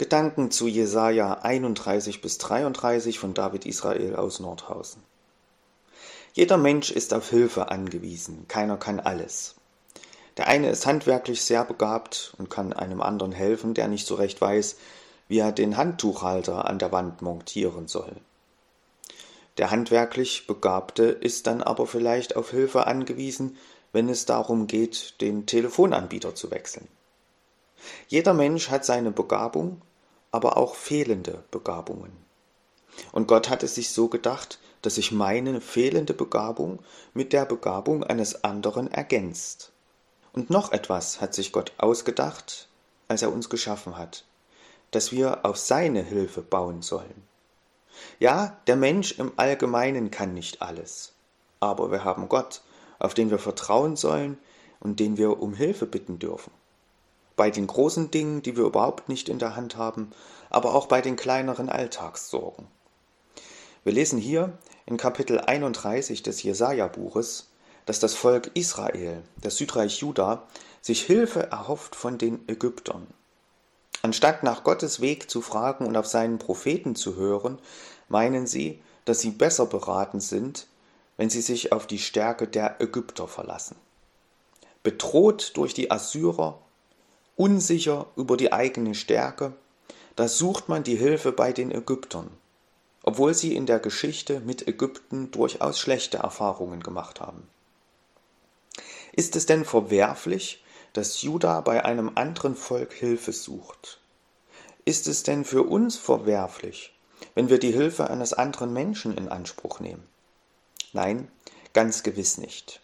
[0.00, 5.02] Gedanken zu Jesaja 31 bis 33 von David Israel aus Nordhausen.
[6.32, 9.56] Jeder Mensch ist auf Hilfe angewiesen, keiner kann alles.
[10.38, 14.40] Der eine ist handwerklich sehr begabt und kann einem anderen helfen, der nicht so recht
[14.40, 14.78] weiß,
[15.28, 18.16] wie er den Handtuchhalter an der Wand montieren soll.
[19.58, 23.58] Der handwerklich Begabte ist dann aber vielleicht auf Hilfe angewiesen,
[23.92, 26.88] wenn es darum geht, den Telefonanbieter zu wechseln.
[28.08, 29.82] Jeder Mensch hat seine Begabung
[30.32, 32.12] aber auch fehlende Begabungen.
[33.12, 36.80] Und Gott hat es sich so gedacht, dass sich meine fehlende Begabung
[37.14, 39.72] mit der Begabung eines anderen ergänzt.
[40.32, 42.68] Und noch etwas hat sich Gott ausgedacht,
[43.08, 44.24] als er uns geschaffen hat,
[44.90, 47.28] dass wir auf seine Hilfe bauen sollen.
[48.18, 51.12] Ja, der Mensch im Allgemeinen kann nicht alles,
[51.58, 52.62] aber wir haben Gott,
[52.98, 54.38] auf den wir vertrauen sollen
[54.78, 56.52] und den wir um Hilfe bitten dürfen
[57.40, 60.10] bei den großen Dingen, die wir überhaupt nicht in der Hand haben,
[60.50, 62.66] aber auch bei den kleineren Alltagssorgen.
[63.82, 67.48] Wir lesen hier in Kapitel 31 des Jesaja-Buches,
[67.86, 70.46] dass das Volk Israel, das Südreich Juda,
[70.82, 73.06] sich Hilfe erhofft von den Ägyptern.
[74.02, 77.58] Anstatt nach Gottes Weg zu fragen und auf seinen Propheten zu hören,
[78.10, 80.66] meinen sie, dass sie besser beraten sind,
[81.16, 83.76] wenn sie sich auf die Stärke der Ägypter verlassen.
[84.82, 86.58] Bedroht durch die Assyrer
[87.40, 89.54] unsicher über die eigene Stärke,
[90.14, 92.28] da sucht man die Hilfe bei den Ägyptern,
[93.02, 97.48] obwohl sie in der Geschichte mit Ägypten durchaus schlechte Erfahrungen gemacht haben.
[99.12, 104.00] Ist es denn verwerflich, dass Juda bei einem anderen Volk Hilfe sucht?
[104.84, 106.92] Ist es denn für uns verwerflich,
[107.34, 110.06] wenn wir die Hilfe eines anderen Menschen in Anspruch nehmen?
[110.92, 111.30] Nein,
[111.72, 112.82] ganz gewiss nicht.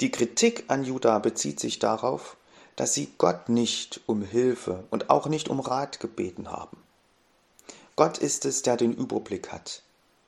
[0.00, 2.36] Die Kritik an Juda bezieht sich darauf,
[2.76, 6.76] dass sie Gott nicht um Hilfe und auch nicht um Rat gebeten haben.
[7.96, 9.82] Gott ist es, der den Überblick hat,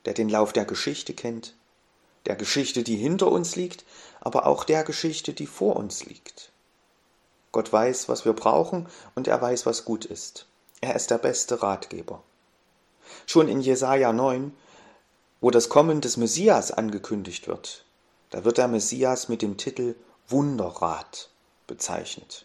[0.07, 1.55] der den Lauf der Geschichte kennt,
[2.25, 3.85] der Geschichte, die hinter uns liegt,
[4.21, 6.51] aber auch der Geschichte, die vor uns liegt.
[7.53, 10.47] Gott weiß, was wir brauchen und er weiß, was gut ist.
[10.81, 12.23] Er ist der beste Ratgeber.
[13.27, 14.55] Schon in Jesaja 9,
[15.41, 17.85] wo das Kommen des Messias angekündigt wird,
[18.31, 19.95] da wird der Messias mit dem Titel
[20.29, 21.31] Wunderrat
[21.69, 22.45] bezeichnet.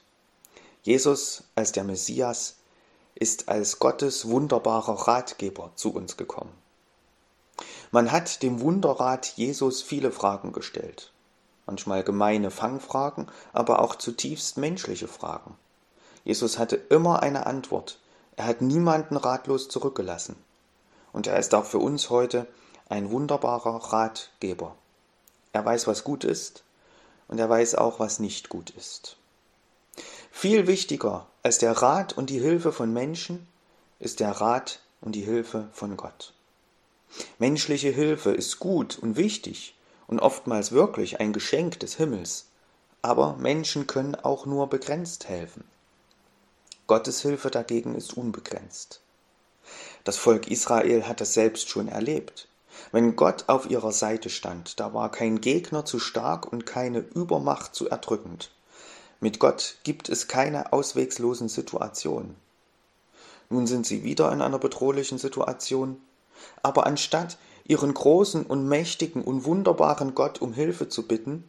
[0.84, 2.58] Jesus als der Messias
[3.16, 6.54] ist als Gottes wunderbarer Ratgeber zu uns gekommen.
[7.92, 11.12] Man hat dem Wunderrat Jesus viele Fragen gestellt,
[11.66, 15.56] manchmal gemeine Fangfragen, aber auch zutiefst menschliche Fragen.
[16.24, 18.00] Jesus hatte immer eine Antwort,
[18.36, 20.36] er hat niemanden ratlos zurückgelassen.
[21.12, 22.48] Und er ist auch für uns heute
[22.90, 24.76] ein wunderbarer Ratgeber.
[25.52, 26.64] Er weiß, was gut ist,
[27.34, 29.18] und er weiß auch, was nicht gut ist.
[30.30, 33.48] Viel wichtiger als der Rat und die Hilfe von Menschen
[33.98, 36.36] ist der Rat und die Hilfe von Gott.
[37.40, 39.74] Menschliche Hilfe ist gut und wichtig
[40.06, 42.50] und oftmals wirklich ein Geschenk des Himmels,
[43.02, 45.64] aber Menschen können auch nur begrenzt helfen.
[46.86, 49.02] Gottes Hilfe dagegen ist unbegrenzt.
[50.04, 52.48] Das Volk Israel hat das selbst schon erlebt.
[52.92, 57.76] Wenn Gott auf ihrer Seite stand, da war kein Gegner zu stark und keine Übermacht
[57.76, 58.52] zu erdrückend.
[59.20, 62.36] Mit Gott gibt es keine auswegslosen Situationen.
[63.50, 66.02] Nun sind sie wieder in einer bedrohlichen Situation,
[66.62, 71.48] aber anstatt ihren großen und mächtigen und wunderbaren Gott um Hilfe zu bitten,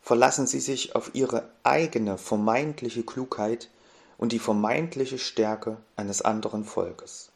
[0.00, 3.68] verlassen sie sich auf ihre eigene vermeintliche Klugheit
[4.16, 7.30] und die vermeintliche Stärke eines anderen Volkes.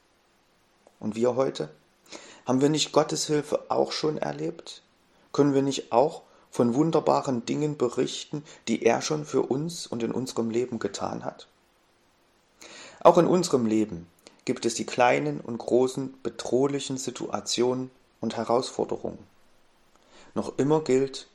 [1.00, 1.70] Und wir heute?
[2.46, 4.82] Haben wir nicht Gottes Hilfe auch schon erlebt?
[5.32, 10.12] Können wir nicht auch von wunderbaren Dingen berichten, die er schon für uns und in
[10.12, 11.48] unserem Leben getan hat?
[13.00, 14.06] Auch in unserem Leben
[14.44, 17.90] gibt es die kleinen und großen bedrohlichen Situationen
[18.20, 19.18] und Herausforderungen.
[20.34, 21.28] Noch immer gilt,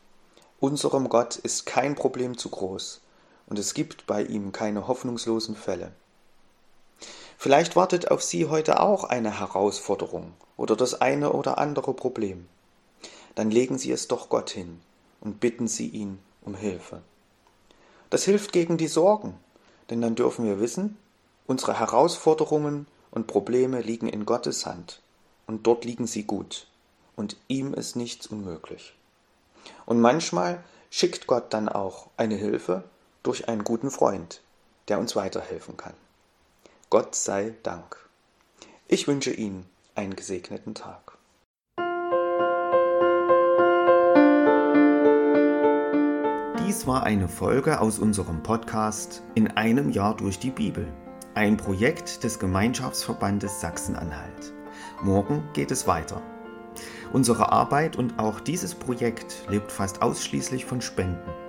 [0.60, 3.02] unserem Gott ist kein Problem zu groß
[3.48, 5.92] und es gibt bei ihm keine hoffnungslosen Fälle.
[7.42, 12.50] Vielleicht wartet auf Sie heute auch eine Herausforderung oder das eine oder andere Problem.
[13.34, 14.82] Dann legen Sie es doch Gott hin
[15.22, 17.02] und bitten Sie ihn um Hilfe.
[18.10, 19.40] Das hilft gegen die Sorgen,
[19.90, 20.98] denn dann dürfen wir wissen,
[21.48, 25.02] unsere Herausforderungen und Probleme liegen in Gottes Hand
[25.48, 26.68] und dort liegen sie gut
[27.16, 28.96] und ihm ist nichts unmöglich.
[29.86, 32.84] Und manchmal schickt Gott dann auch eine Hilfe
[33.24, 34.42] durch einen guten Freund,
[34.90, 35.94] der uns weiterhelfen kann.
[36.92, 37.98] Gott sei Dank.
[38.88, 41.20] Ich wünsche Ihnen einen gesegneten Tag.
[46.66, 50.92] Dies war eine Folge aus unserem Podcast In einem Jahr durch die Bibel
[51.36, 54.52] ein Projekt des Gemeinschaftsverbandes Sachsen-Anhalt.
[55.04, 56.24] Morgen geht es weiter.
[57.14, 61.49] Unsere Arbeit und auch dieses Projekt lebt fast ausschließlich von Spenden.